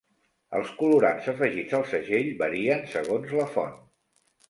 [0.59, 3.83] El colorants afegits al segell varien segons la font.